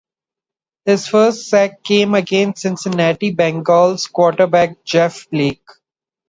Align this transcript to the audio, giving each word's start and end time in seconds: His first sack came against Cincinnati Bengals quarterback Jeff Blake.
His 0.83 1.05
first 1.07 1.47
sack 1.47 1.83
came 1.83 2.15
against 2.15 2.63
Cincinnati 2.63 3.35
Bengals 3.35 4.11
quarterback 4.11 4.83
Jeff 4.83 5.29
Blake. 5.29 5.61